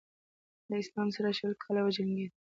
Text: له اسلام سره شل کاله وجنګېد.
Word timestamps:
له 0.69 0.75
اسلام 0.83 1.07
سره 1.15 1.29
شل 1.37 1.51
کاله 1.63 1.81
وجنګېد. 1.83 2.31